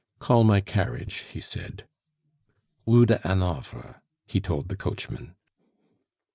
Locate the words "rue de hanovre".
2.87-4.01